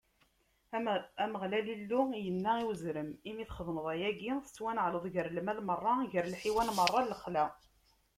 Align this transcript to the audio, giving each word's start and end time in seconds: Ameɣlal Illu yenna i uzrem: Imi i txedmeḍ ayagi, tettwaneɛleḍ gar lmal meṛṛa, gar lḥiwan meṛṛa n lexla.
Ameɣlal 1.23 1.67
Illu 1.75 2.01
yenna 2.23 2.53
i 2.61 2.63
uzrem: 2.71 3.09
Imi 3.29 3.41
i 3.43 3.45
txedmeḍ 3.49 3.85
ayagi, 3.93 4.31
tettwaneɛleḍ 4.45 5.05
gar 5.13 5.27
lmal 5.31 5.59
meṛṛa, 5.67 5.95
gar 6.11 6.25
lḥiwan 6.33 6.73
meṛṛa 6.77 6.99
n 7.03 7.09
lexla. 7.11 7.45